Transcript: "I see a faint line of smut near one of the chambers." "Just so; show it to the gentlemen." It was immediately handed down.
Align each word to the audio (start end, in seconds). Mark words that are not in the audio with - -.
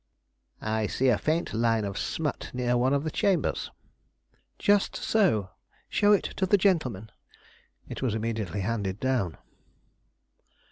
"I 0.65 0.87
see 0.87 1.09
a 1.09 1.17
faint 1.19 1.53
line 1.53 1.85
of 1.85 1.95
smut 1.95 2.49
near 2.55 2.75
one 2.75 2.91
of 2.91 3.03
the 3.03 3.11
chambers." 3.11 3.69
"Just 4.57 4.95
so; 4.95 5.51
show 5.89 6.11
it 6.11 6.23
to 6.37 6.47
the 6.47 6.57
gentlemen." 6.57 7.11
It 7.87 8.01
was 8.01 8.15
immediately 8.15 8.61
handed 8.61 8.99
down. 8.99 9.37